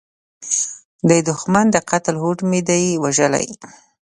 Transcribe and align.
د 1.09 1.11
دوښمن 1.27 1.65
د 1.71 1.77
قتل 1.89 2.15
هوډ 2.21 2.37
مې 2.49 2.59
دی 2.69 2.83
وژلی 3.03 3.47